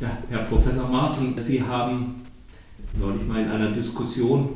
[0.00, 2.22] Ja, Herr Professor Martin, Sie haben
[2.98, 4.48] neulich mal in einer Diskussion,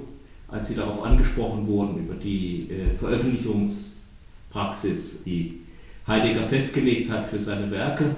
[0.48, 5.60] als Sie darauf angesprochen wurden, über die äh, Veröffentlichungspraxis, die
[6.08, 8.16] Heidegger festgelegt hat für seine Werke,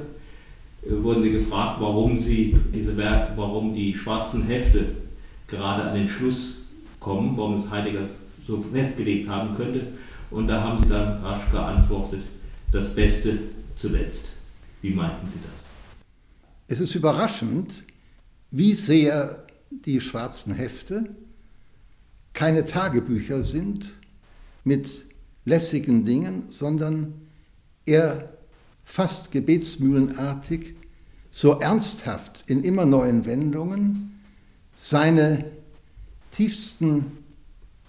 [0.83, 4.87] äh, wurden Sie gefragt, warum Sie diese Werke, warum die schwarzen Hefte
[5.47, 6.55] gerade an den Schluss
[7.01, 8.09] kommen, warum es Heidegger
[8.47, 9.89] so festgelegt haben könnte.
[10.31, 12.23] Und da haben Sie dann rasch geantwortet,
[12.73, 13.37] das Beste
[13.77, 14.31] zuletzt.
[14.81, 15.70] Wie meinten Sie das?
[16.71, 17.83] Es ist überraschend,
[18.53, 21.17] wie sehr die schwarzen Hefte
[22.33, 23.91] keine Tagebücher sind
[24.63, 25.05] mit
[25.45, 27.23] lässigen Dingen, sondern
[27.87, 28.37] eher
[28.85, 30.77] fast gebetsmühlenartig,
[31.33, 34.21] so ernsthaft in immer neuen Wendungen
[34.77, 35.47] seine
[36.31, 37.19] tiefsten,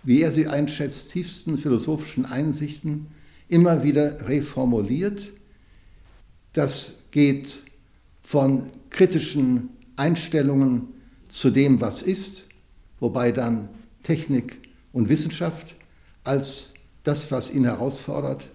[0.01, 3.11] wie er sie einschätzt, tiefsten philosophischen Einsichten
[3.47, 5.33] immer wieder reformuliert.
[6.53, 7.61] Das geht
[8.31, 10.87] von kritischen Einstellungen
[11.27, 12.45] zu dem, was ist,
[13.01, 13.67] wobei dann
[14.03, 15.75] Technik und Wissenschaft
[16.23, 16.71] als
[17.03, 18.47] das, was ihn herausfordert,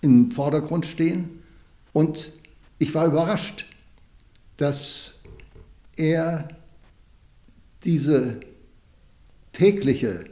[0.00, 1.40] im Vordergrund stehen.
[1.92, 2.32] Und
[2.80, 3.64] ich war überrascht,
[4.56, 5.20] dass
[5.96, 6.48] er
[7.84, 8.40] diese
[9.52, 10.24] tägliche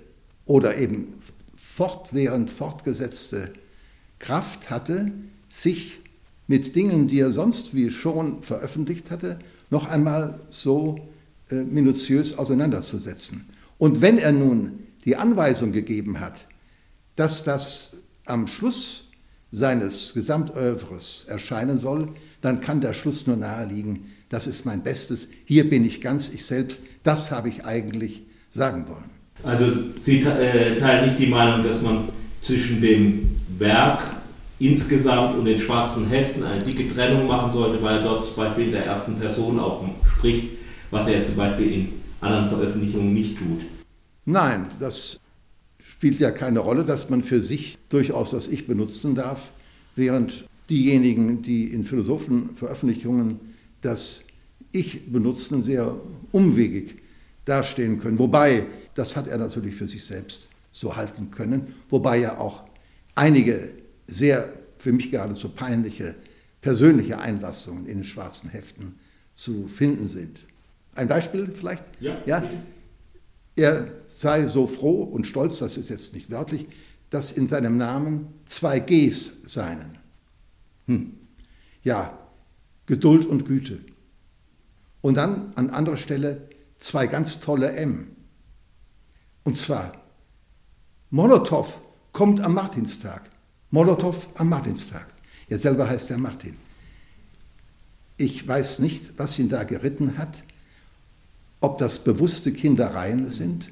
[0.46, 1.14] oder eben
[1.54, 3.52] fortwährend fortgesetzte
[4.18, 5.12] Kraft hatte,
[5.48, 6.00] sich
[6.46, 9.38] mit Dingen, die er sonst wie schon veröffentlicht hatte,
[9.70, 10.98] noch einmal so
[11.50, 13.46] äh, minutiös auseinanderzusetzen.
[13.78, 16.46] Und wenn er nun die Anweisung gegeben hat,
[17.16, 19.04] dass das am Schluss
[19.52, 22.08] seines Gesamtövres erscheinen soll,
[22.40, 26.44] dann kann der Schluss nur naheliegen, das ist mein Bestes, hier bin ich ganz ich
[26.44, 29.10] selbst, das habe ich eigentlich sagen wollen.
[29.42, 29.66] Also
[30.00, 32.08] Sie äh, teilen nicht die Meinung, dass man
[32.40, 34.02] zwischen dem Werk
[34.68, 38.66] insgesamt und den schwarzen Heften eine dicke Trennung machen sollte, weil er dort zum Beispiel
[38.66, 39.84] in der ersten Person auch
[40.16, 40.50] spricht,
[40.90, 41.88] was er zum Beispiel in
[42.20, 43.60] anderen Veröffentlichungen nicht tut.
[44.24, 45.20] Nein, das
[45.78, 49.50] spielt ja keine Rolle, dass man für sich durchaus das Ich benutzen darf,
[49.96, 53.40] während diejenigen, die in Philosophenveröffentlichungen
[53.82, 54.24] das
[54.72, 55.94] Ich benutzen, sehr
[56.32, 57.02] umwegig
[57.44, 58.18] dastehen können.
[58.18, 62.62] Wobei, das hat er natürlich für sich selbst so halten können, wobei ja auch
[63.14, 63.70] einige
[64.06, 66.14] sehr für mich geradezu peinliche
[66.60, 68.98] persönliche Einlassungen in den schwarzen Heften
[69.34, 70.40] zu finden sind.
[70.94, 71.84] Ein Beispiel vielleicht?
[72.00, 72.22] Ja.
[72.26, 72.42] ja?
[73.56, 76.68] Er sei so froh und stolz, das ist jetzt nicht wörtlich,
[77.10, 79.98] dass in seinem Namen zwei Gs seien.
[80.86, 81.14] Hm.
[81.82, 82.18] Ja,
[82.86, 83.80] Geduld und Güte.
[85.00, 86.48] Und dann an anderer Stelle
[86.78, 88.08] zwei ganz tolle M.
[89.44, 89.92] Und zwar,
[91.10, 91.78] Molotow
[92.12, 93.30] kommt am Martinstag.
[93.74, 95.04] Molotow am Martinstag.
[95.48, 96.56] Er selber heißt er Martin.
[98.16, 100.44] Ich weiß nicht, was ihn da geritten hat,
[101.60, 103.70] ob das bewusste Kindereien sind,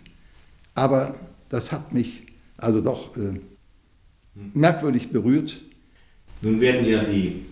[0.75, 1.15] aber
[1.51, 2.25] das hat mich
[2.57, 3.39] also doch äh,
[4.55, 5.63] merkwürdig berührt.
[6.41, 7.45] Nun werden ja die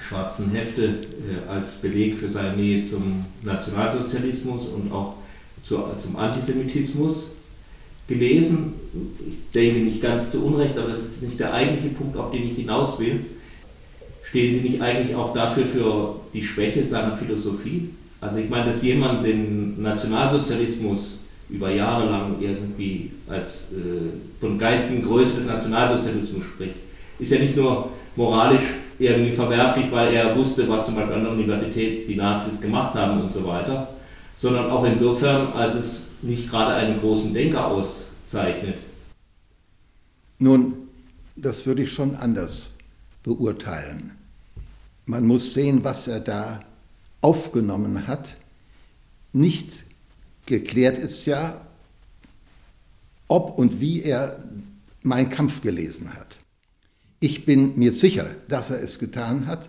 [0.00, 5.16] schwarzen Hefte äh, als Beleg für seine Nähe zum Nationalsozialismus und auch
[5.64, 7.32] zu, zum Antisemitismus
[8.06, 8.74] gelesen.
[9.26, 12.48] Ich denke nicht ganz zu Unrecht, aber das ist nicht der eigentliche Punkt, auf den
[12.48, 13.20] ich hinaus will.
[14.22, 17.90] Stehen Sie nicht eigentlich auch dafür für die Schwäche seiner Philosophie?
[18.20, 21.12] Also ich meine, dass jemand den Nationalsozialismus
[21.48, 26.74] über Jahre lang irgendwie als äh, von geistigen Größe des Nationalsozialismus spricht,
[27.18, 28.62] ist ja nicht nur moralisch
[28.98, 33.20] irgendwie verwerflich, weil er wusste, was zum Beispiel an der Universität die Nazis gemacht haben
[33.20, 33.88] und so weiter,
[34.36, 38.78] sondern auch insofern, als es nicht gerade einen großen Denker auszeichnet.
[40.38, 40.88] Nun,
[41.36, 42.70] das würde ich schon anders
[43.22, 44.12] beurteilen.
[45.06, 46.60] Man muss sehen, was er da
[47.20, 48.36] aufgenommen hat.
[49.32, 49.70] Nicht
[50.46, 51.60] geklärt ist ja,
[53.26, 54.42] ob und wie er
[55.02, 56.38] Mein Kampf gelesen hat.
[57.20, 59.68] Ich bin mir sicher, dass er es getan hat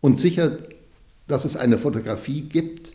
[0.00, 0.58] und sicher,
[1.26, 2.92] dass es eine Fotografie gibt,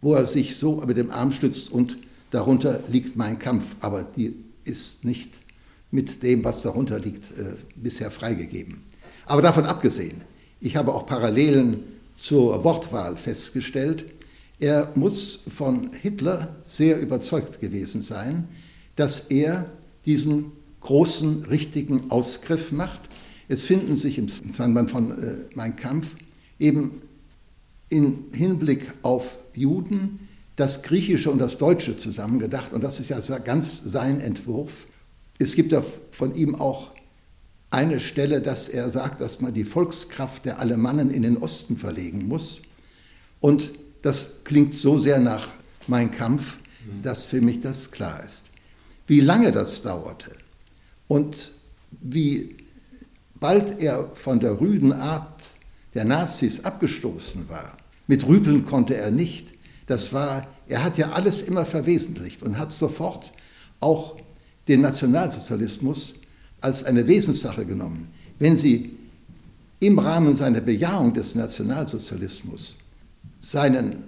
[0.00, 1.96] wo er sich so mit dem Arm stützt und
[2.30, 5.32] darunter liegt mein Kampf, aber die ist nicht
[5.90, 8.82] mit dem, was darunter liegt, äh, bisher freigegeben.
[9.26, 10.22] Aber davon abgesehen,
[10.60, 11.84] ich habe auch Parallelen
[12.16, 14.04] zur Wortwahl festgestellt.
[14.58, 18.48] Er muss von Hitler sehr überzeugt gewesen sein,
[18.96, 19.70] dass er
[20.04, 23.00] diesen großen, richtigen Ausgriff macht.
[23.48, 26.16] Es finden sich im Zusammenhang von äh, Mein Kampf
[26.58, 27.02] eben
[27.88, 33.80] im Hinblick auf Juden das Griechische und das Deutsche zusammengedacht und das ist ja ganz
[33.84, 34.87] sein Entwurf.
[35.38, 36.90] Es gibt ja von ihm auch
[37.70, 42.26] eine Stelle, dass er sagt, dass man die Volkskraft der Alemannen in den Osten verlegen
[42.26, 42.60] muss.
[43.40, 45.48] Und das klingt so sehr nach
[45.86, 46.58] Mein Kampf,
[47.02, 48.44] dass für mich das klar ist.
[49.06, 50.32] Wie lange das dauerte
[51.06, 51.52] und
[51.90, 52.56] wie
[53.34, 55.42] bald er von der rüden Art
[55.94, 57.76] der Nazis abgestoßen war,
[58.06, 59.48] mit Rüpeln konnte er nicht.
[59.86, 63.32] Das war, er hat ja alles immer verwesentlicht und hat sofort
[63.80, 64.16] auch
[64.68, 66.14] den Nationalsozialismus
[66.60, 68.08] als eine Wesenssache genommen.
[68.38, 68.90] Wenn Sie
[69.80, 72.76] im Rahmen seiner Bejahung des Nationalsozialismus
[73.40, 74.04] seinen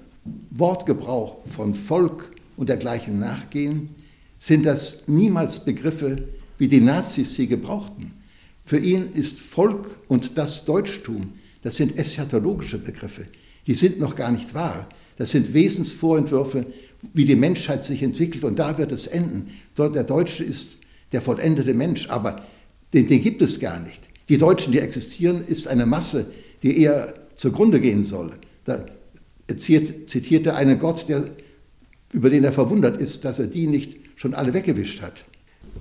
[0.50, 3.90] Wortgebrauch von Volk und dergleichen nachgehen,
[4.38, 6.28] sind das niemals Begriffe,
[6.58, 8.12] wie die Nazis sie gebrauchten.
[8.64, 11.32] Für ihn ist Volk und das Deutschtum,
[11.62, 13.26] das sind eschatologische Begriffe.
[13.66, 14.88] Die sind noch gar nicht wahr.
[15.16, 16.66] Das sind Wesensvorentwürfe,
[17.14, 19.50] wie die Menschheit sich entwickelt und da wird es enden.
[19.76, 20.78] Der Deutsche ist
[21.12, 22.44] der vollendete Mensch, aber
[22.92, 24.00] den, den gibt es gar nicht.
[24.28, 26.26] Die Deutschen, die existieren, ist eine Masse,
[26.62, 28.32] die eher zugrunde gehen soll.
[28.64, 28.84] Da
[29.56, 31.24] zitiert er einen Gott, der,
[32.12, 35.24] über den er verwundert ist, dass er die nicht schon alle weggewischt hat.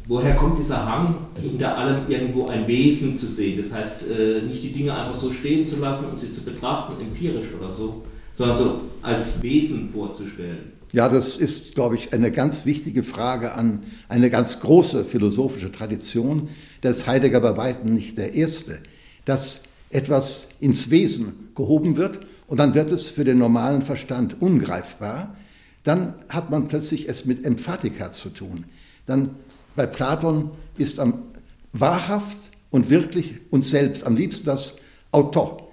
[0.07, 3.57] Woher kommt dieser Hang, hinter allem irgendwo ein Wesen zu sehen?
[3.57, 6.99] Das heißt, äh, nicht die Dinge einfach so stehen zu lassen und sie zu betrachten,
[7.01, 10.78] empirisch oder so, sondern so als Wesen vorzustellen.
[10.91, 16.49] Ja, das ist, glaube ich, eine ganz wichtige Frage an eine ganz große philosophische Tradition.
[16.81, 18.79] Da ist Heidegger bei weitem nicht der Erste,
[19.25, 25.35] dass etwas ins Wesen gehoben wird und dann wird es für den normalen Verstand ungreifbar.
[25.83, 28.65] Dann hat man plötzlich es mit Emphatika zu tun.
[29.05, 29.35] Dann
[29.75, 31.23] bei Platon ist am
[31.71, 32.37] wahrhaft
[32.71, 34.75] und wirklich und selbst am liebsten das
[35.11, 35.69] Autor.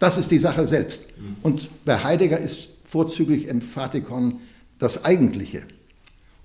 [0.00, 1.02] Das ist die Sache selbst.
[1.42, 4.40] Und bei Heidegger ist vorzüglich Emphatikon
[4.78, 5.64] das Eigentliche.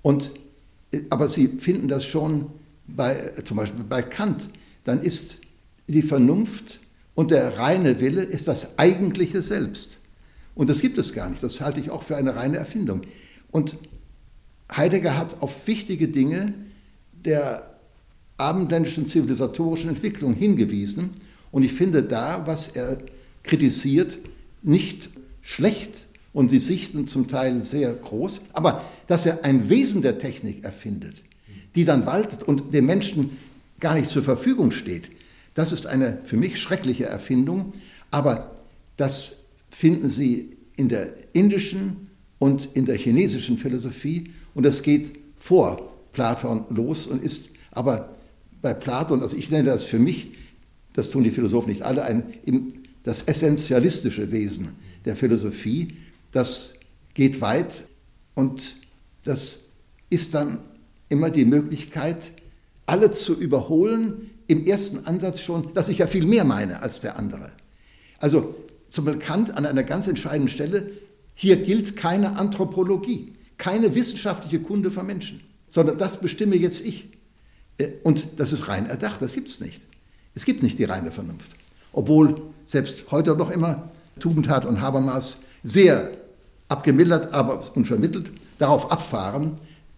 [0.02, 0.32] Und,
[1.10, 2.46] aber Sie finden das schon
[2.86, 4.48] bei, zum Beispiel bei Kant.
[4.84, 5.38] Dann ist
[5.86, 6.80] die Vernunft
[7.14, 9.98] und der reine Wille ist das eigentliche Selbst.
[10.54, 11.42] Und das gibt es gar nicht.
[11.42, 13.02] Das halte ich auch für eine reine Erfindung.
[13.50, 13.76] Und
[14.74, 16.54] Heidegger hat auf wichtige Dinge
[17.24, 17.78] der
[18.36, 21.10] abendländischen zivilisatorischen Entwicklung hingewiesen.
[21.50, 22.98] Und ich finde da, was er
[23.42, 24.18] kritisiert,
[24.62, 25.10] nicht
[25.42, 30.64] schlecht und die Sichten zum Teil sehr groß, aber dass er ein Wesen der Technik
[30.64, 31.16] erfindet,
[31.74, 33.36] die dann waltet und dem Menschen
[33.80, 35.10] gar nicht zur Verfügung steht,
[35.54, 37.72] das ist eine für mich schreckliche Erfindung,
[38.10, 38.62] aber
[38.96, 42.08] das finden Sie in der indischen
[42.38, 44.30] und in der chinesischen Philosophie.
[44.54, 48.16] Und das geht vor Platon los und ist aber
[48.60, 50.32] bei Platon, also ich nenne das für mich,
[50.94, 52.24] das tun die Philosophen nicht alle, ein,
[53.02, 54.70] das essentialistische Wesen
[55.04, 55.96] der Philosophie,
[56.32, 56.74] das
[57.14, 57.84] geht weit
[58.34, 58.76] und
[59.24, 59.60] das
[60.10, 60.60] ist dann
[61.08, 62.32] immer die Möglichkeit,
[62.86, 67.16] alle zu überholen, im ersten Ansatz schon, dass ich ja viel mehr meine als der
[67.16, 67.52] andere.
[68.18, 68.54] Also
[68.90, 70.90] zum Kant an einer ganz entscheidenden Stelle,
[71.34, 75.40] hier gilt keine Anthropologie, keine wissenschaftliche Kunde von Menschen,
[75.70, 77.08] sondern das bestimme jetzt ich.
[77.78, 79.80] Äh, und das ist rein erdacht, das gibt es nicht.
[80.34, 81.50] Es gibt nicht die reine Vernunft.
[81.92, 86.10] Obwohl selbst heute noch immer Tugendhat und Habermas sehr
[86.72, 89.52] abgemildert aber, und vermittelt darauf abfahren.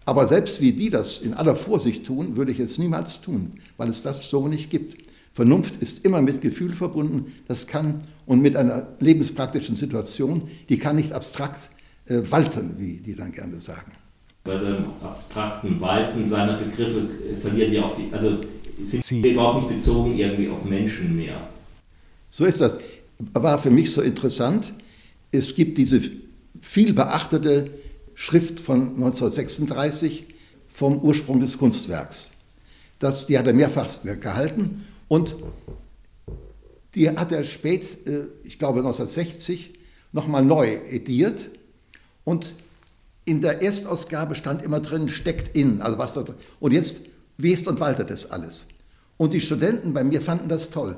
[0.05, 3.89] Aber selbst wie die das in aller Vorsicht tun, würde ich es niemals tun, weil
[3.89, 5.03] es das so nicht gibt.
[5.33, 10.95] Vernunft ist immer mit Gefühl verbunden, das kann und mit einer lebenspraktischen Situation, die kann
[10.95, 11.69] nicht abstrakt
[12.05, 13.91] äh, walten, wie die dann gerne sagen.
[14.43, 18.37] Bei seinem abstrakten Walten seiner Begriffe äh, verliert ja auch die, also
[18.83, 21.47] sind sie überhaupt nicht bezogen irgendwie auf Menschen mehr.
[22.29, 22.77] So ist das.
[23.33, 24.73] War für mich so interessant.
[25.31, 26.01] Es gibt diese
[26.65, 27.69] viel beachtete
[28.15, 30.25] Schrift von 1936
[30.67, 32.31] vom Ursprung des Kunstwerks.
[32.99, 35.35] Das, die hat er mehrfach gehalten und
[36.95, 39.73] die hat er spät, äh, ich glaube 1960,
[40.11, 41.49] nochmal neu ediert
[42.23, 42.55] und
[43.25, 46.35] in der Erstausgabe stand immer drin, steckt in, also was da drin.
[46.59, 47.01] Und jetzt
[47.37, 48.65] west und waltet das alles.
[49.17, 50.97] Und die Studenten bei mir fanden das toll.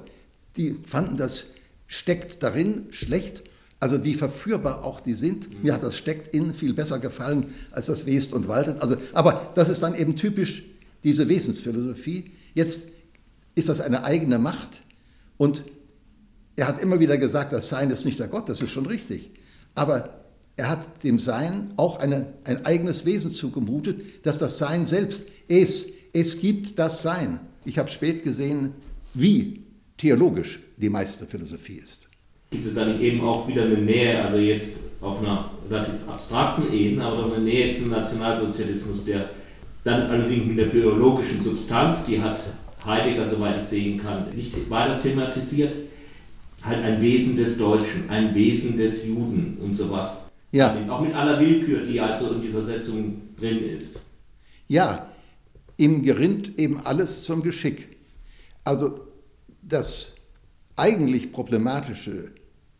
[0.55, 1.45] Die fanden das
[1.87, 3.43] steckt darin schlecht
[3.79, 5.49] also wie verführbar auch die sind.
[5.49, 5.61] Mhm.
[5.63, 8.81] Mir hat das Steckt in viel besser gefallen als das West und Waltet.
[8.81, 10.63] Also, aber das ist dann eben typisch
[11.03, 12.31] diese Wesensphilosophie.
[12.53, 12.83] Jetzt
[13.55, 14.81] ist das eine eigene Macht
[15.37, 15.63] und
[16.55, 19.29] er hat immer wieder gesagt, das Sein ist nicht der Gott, das ist schon richtig.
[19.75, 20.21] Aber
[20.55, 25.89] er hat dem Sein auch eine, ein eigenes Wesen zugemutet, dass das Sein selbst ist.
[26.13, 27.41] Es gibt das Sein.
[27.63, 28.71] Ich habe spät gesehen,
[29.13, 29.65] wie
[29.97, 32.06] theologisch die meiste Philosophie ist
[32.49, 36.71] gibt es da nicht eben auch wieder eine Nähe, also jetzt auf einer relativ abstrakten
[36.71, 39.29] Ebene, aber doch eine Nähe zum Nationalsozialismus, der
[39.83, 42.39] dann allerdings mit der biologischen Substanz, die hat
[42.85, 45.73] Heidegger, soweit ich sehen kann, nicht weiter thematisiert,
[46.63, 50.17] halt ein Wesen des Deutschen, ein Wesen des Juden und sowas.
[50.51, 50.75] Ja.
[50.89, 53.99] Auch mit aller Willkür, die also in dieser Setzung drin ist.
[54.67, 55.09] Ja,
[55.77, 57.97] ihm gerinnt eben alles zum Geschick.
[58.63, 59.01] Also
[59.61, 60.13] das
[60.77, 62.31] eigentlich Problematische,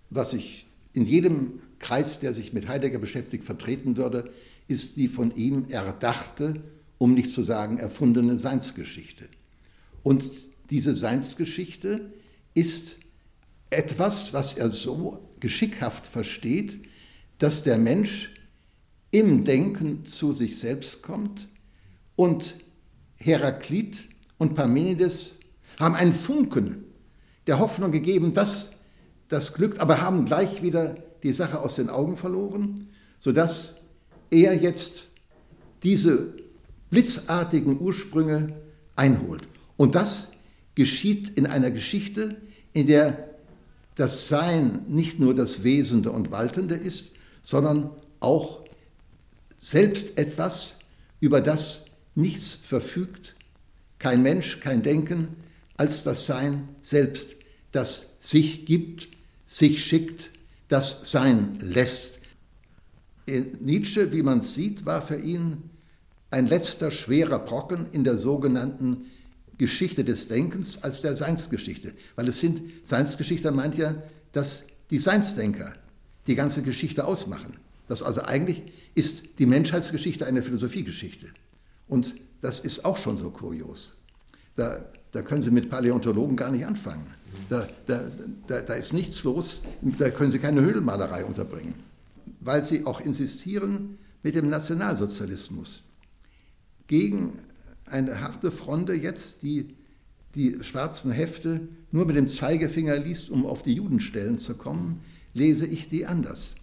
[0.10, 4.32] was ich in jedem Kreis, der sich mit Heidegger beschäftigt, vertreten würde,
[4.68, 6.62] ist die von ihm erdachte,
[6.98, 9.26] um nicht zu sagen erfundene Seinsgeschichte.
[10.04, 10.26] Und
[10.70, 12.12] diese Seinsgeschichte
[12.54, 12.98] ist
[13.70, 16.80] etwas, was er so geschickhaft versteht,
[17.40, 18.34] dass der Mensch
[19.12, 21.48] im Denken zu sich selbst kommt
[22.16, 22.56] und
[23.16, 25.34] Heraklit und Parmenides
[25.80, 26.87] haben einen Funken
[27.48, 28.70] der Hoffnung gegeben, dass
[29.30, 32.90] das glückt, aber haben gleich wieder die Sache aus den Augen verloren,
[33.20, 33.76] sodass
[34.30, 35.08] er jetzt
[35.84, 36.34] diese
[36.90, 38.54] blitzartigen Ursprünge
[38.96, 39.44] einholt.
[39.76, 40.32] Und das
[40.76, 42.36] geschieht in einer Geschichte,
[42.74, 43.30] in der
[43.96, 47.12] das Sein nicht nur das Wesende und Waltende ist,
[47.42, 47.90] sondern
[48.20, 48.64] auch
[49.58, 50.76] selbst etwas,
[51.20, 51.82] über das
[52.14, 53.36] nichts verfügt,
[53.98, 55.30] kein Mensch, kein Denken,
[55.78, 57.37] als das Sein selbst,
[57.78, 59.08] das sich gibt,
[59.46, 60.32] sich schickt,
[60.68, 62.20] das sein lässt.
[63.28, 65.70] Nietzsche, wie man sieht, war für ihn
[66.32, 69.06] ein letzter schwerer Brocken in der sogenannten
[69.60, 71.94] Geschichte des Denkens als der Seinsgeschichte.
[72.16, 74.02] Weil es sind, Seinsgeschichte meint ja,
[74.34, 75.74] dass die Seinsdenker
[76.26, 77.58] die ganze Geschichte ausmachen.
[77.88, 78.64] Das also eigentlich
[78.96, 81.28] ist die Menschheitsgeschichte eine Philosophiegeschichte.
[81.88, 83.96] Und das ist auch schon so kurios.
[84.56, 87.14] Da, da können Sie mit Paläontologen gar nicht anfangen.
[87.50, 88.12] Da, da,
[88.48, 91.76] da, da ist nichts los, da können Sie keine Höhlenmalerei unterbringen.
[92.40, 95.84] Weil Sie auch insistieren mit dem Nationalsozialismus
[96.88, 97.40] gegen
[97.86, 99.76] eine harte Fronde jetzt, die
[100.36, 105.02] die schwarzen Hefte nur mit dem Zeigefinger liest, um auf die Judenstellen zu kommen,
[105.34, 106.54] lese ich die anders.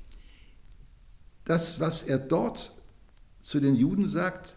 [1.45, 2.73] Das, was er dort
[3.43, 4.55] zu den Juden sagt,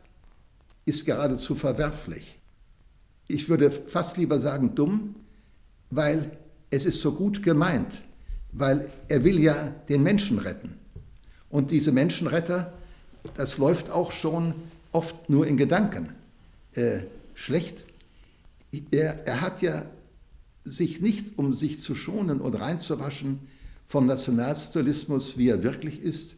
[0.85, 2.39] ist geradezu verwerflich.
[3.27, 5.15] Ich würde fast lieber sagen dumm,
[5.89, 6.37] weil
[6.69, 8.03] es ist so gut gemeint,
[8.51, 10.75] weil er will ja den Menschen retten.
[11.49, 12.73] Und diese Menschenretter,
[13.35, 14.53] das läuft auch schon
[14.91, 16.13] oft nur in Gedanken
[16.73, 16.99] äh,
[17.33, 17.83] schlecht.
[18.91, 19.85] Er, er hat ja
[20.63, 23.39] sich nicht, um sich zu schonen und reinzuwaschen,
[23.87, 26.35] vom Nationalsozialismus, wie er wirklich ist,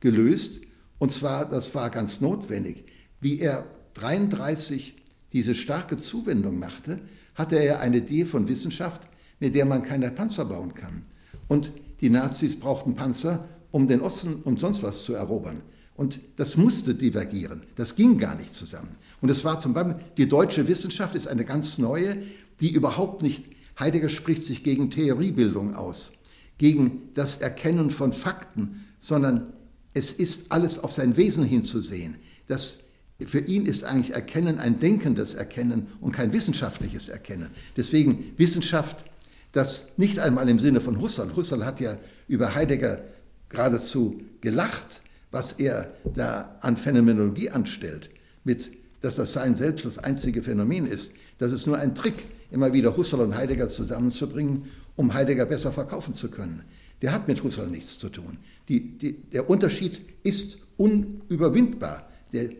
[0.00, 0.60] gelöst.
[0.98, 2.84] Und zwar, das war ganz notwendig.
[3.20, 4.96] Wie er 1933
[5.32, 7.00] diese starke Zuwendung machte,
[7.34, 9.02] hatte er eine Idee von Wissenschaft,
[9.40, 11.04] mit der man keine Panzer bauen kann.
[11.46, 15.62] Und die Nazis brauchten Panzer, um den Osten und sonst was zu erobern.
[15.94, 17.62] Und das musste divergieren.
[17.76, 18.96] Das ging gar nicht zusammen.
[19.20, 22.18] Und es war zum Beispiel, die deutsche Wissenschaft ist eine ganz neue,
[22.60, 23.44] die überhaupt nicht,
[23.78, 26.12] Heidegger spricht sich gegen Theoriebildung aus,
[26.56, 29.52] gegen das Erkennen von Fakten, sondern
[29.94, 32.16] es ist alles auf sein Wesen hinzusehen.
[32.46, 32.84] Das
[33.26, 37.50] für ihn ist eigentlich Erkennen ein denkendes Erkennen und kein wissenschaftliches Erkennen.
[37.76, 38.96] Deswegen Wissenschaft,
[39.52, 41.34] das nicht einmal im Sinne von Husserl.
[41.34, 41.98] Husserl hat ja
[42.28, 43.00] über Heidegger
[43.48, 45.00] geradezu gelacht,
[45.32, 48.08] was er da an Phänomenologie anstellt,
[48.44, 48.70] mit,
[49.00, 51.10] dass das Sein selbst das einzige Phänomen ist.
[51.38, 56.14] Das ist nur ein Trick, immer wieder Husserl und Heidegger zusammenzubringen, um Heidegger besser verkaufen
[56.14, 56.62] zu können.
[57.02, 58.38] Der hat mit Husserl nichts zu tun.
[58.68, 62.07] Die, die, der Unterschied ist unüberwindbar.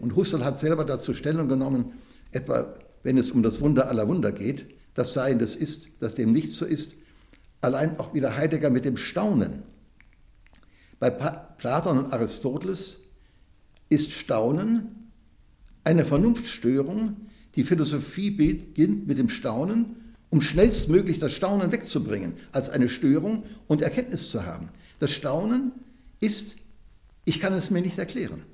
[0.00, 1.92] Und Husserl hat selber dazu Stellung genommen,
[2.32, 6.32] etwa wenn es um das Wunder aller Wunder geht, das Sein des Ist, das dem
[6.32, 6.94] nicht so ist.
[7.60, 9.62] Allein auch wieder Heidegger mit dem Staunen.
[10.98, 12.96] Bei Platon und Aristoteles
[13.88, 15.10] ist Staunen
[15.84, 17.16] eine Vernunftstörung.
[17.54, 23.80] Die Philosophie beginnt mit dem Staunen, um schnellstmöglich das Staunen wegzubringen, als eine Störung und
[23.80, 24.70] Erkenntnis zu haben.
[24.98, 25.72] Das Staunen
[26.20, 26.56] ist,
[27.24, 28.44] ich kann es mir nicht erklären.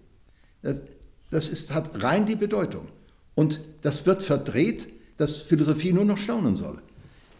[1.35, 2.87] Das ist, hat rein die Bedeutung.
[3.35, 4.87] Und das wird verdreht,
[5.17, 6.81] dass Philosophie nur noch staunen soll.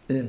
[0.09, 0.25] Äh,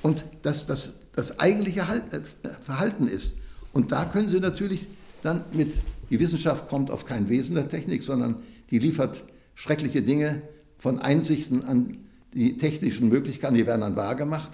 [0.00, 2.20] und dass das das eigentliche äh,
[2.62, 3.32] Verhalten ist.
[3.72, 4.86] Und da können Sie natürlich
[5.24, 5.72] dann mit,
[6.08, 9.24] die Wissenschaft kommt auf kein Wesen der Technik, sondern die liefert
[9.56, 10.42] schreckliche Dinge
[10.78, 11.96] von Einsichten an
[12.32, 14.50] die technischen Möglichkeiten, die werden dann wahrgemacht.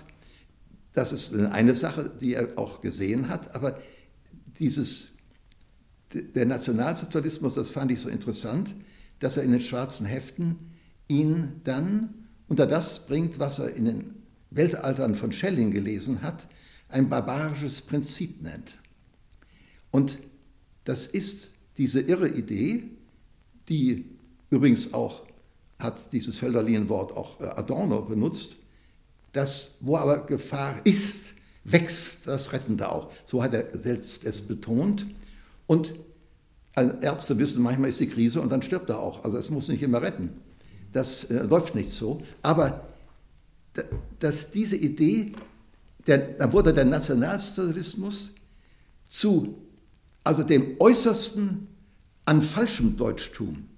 [0.94, 3.78] Das ist eine Sache, die er auch gesehen hat, aber
[4.58, 5.08] dieses
[6.12, 8.75] der Nationalsozialismus, das fand ich so interessant,
[9.18, 10.56] dass er in den schwarzen Heften
[11.08, 14.14] ihn dann unter das bringt, was er in den
[14.50, 16.46] Weltaltern von Schelling gelesen hat,
[16.88, 18.76] ein barbarisches Prinzip nennt.
[19.90, 20.18] Und
[20.84, 22.84] das ist diese irre Idee,
[23.68, 24.04] die
[24.50, 25.26] übrigens auch
[25.78, 28.56] hat dieses Hölderlin-Wort auch äh, Adorno benutzt,
[29.32, 31.22] dass wo aber Gefahr ist,
[31.64, 33.12] wächst das Rettende auch.
[33.26, 35.06] So hat er selbst es betont.
[35.66, 35.94] Und
[36.75, 39.25] Ärzte wissen, manchmal ist die Krise und dann stirbt er auch.
[39.25, 40.30] Also es muss nicht immer retten.
[40.92, 42.23] Das äh, läuft nicht so.
[42.42, 42.87] Aber
[44.20, 45.32] dass diese Idee,
[46.06, 48.32] der, dann wurde der Nationalsozialismus
[49.06, 49.58] zu
[50.26, 51.68] also dem Äußersten
[52.25, 53.68] an falschem Deutschtum.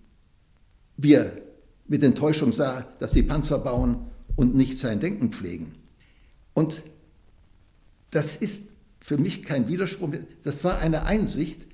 [0.97, 1.33] Wie er
[1.87, 5.75] mit Enttäuschung sah, dass die Panzer bauen und nicht sein Denken pflegen.
[6.55, 6.83] Und
[8.11, 8.63] das ist
[9.01, 10.11] für mich kein Widerspruch.
[10.43, 11.67] Das war eine Einsicht,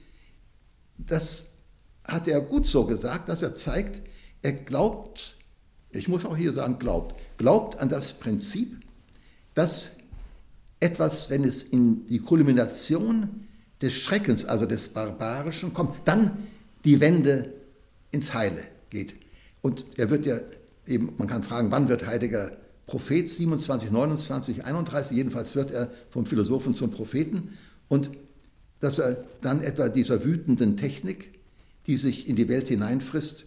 [0.99, 1.47] das
[2.05, 4.03] hat er gut so gesagt, dass er zeigt,
[4.43, 5.37] er glaubt,
[5.91, 8.77] ich muss auch hier sagen, glaubt, glaubt an das Prinzip,
[9.55, 9.93] dass
[10.81, 13.47] etwas, wenn es in die Kulmination
[13.81, 16.47] des Schreckens, also des Barbarischen kommt, dann
[16.85, 17.53] die Wende
[18.11, 19.15] ins Heile geht.
[19.63, 20.41] Und er wird ja
[20.87, 22.53] eben, man kann fragen, wann wird Heidegger
[22.87, 23.31] Prophet?
[23.31, 27.57] 27, 29, 31, jedenfalls wird er vom Philosophen zum Propheten.
[27.89, 28.11] Und
[28.85, 31.39] dass er dann etwa dieser wütenden Technik,
[31.87, 33.47] die sich in die Welt hineinfrisst,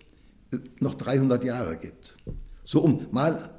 [0.80, 2.16] noch 300 Jahre gibt.
[2.66, 3.52] So um, mal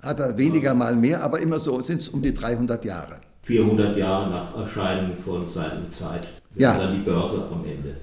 [0.00, 3.16] hat er weniger, mal mehr, aber immer so sind es um die 300 Jahre.
[3.42, 6.28] 400 Jahre nach Erscheinen von seiner Zeit.
[6.54, 6.78] Ja.
[6.78, 7.96] Dann die Börse am Ende.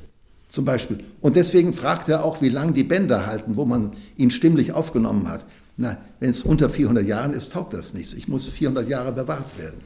[0.49, 0.97] Zum Beispiel.
[1.21, 5.29] Und deswegen fragt er auch, wie lange die Bänder halten, wo man ihn stimmlich aufgenommen
[5.29, 5.45] hat.
[5.77, 8.13] Na, wenn es unter 400 Jahren ist, taugt das nichts.
[8.13, 9.79] Ich muss 400 Jahre bewahrt werden.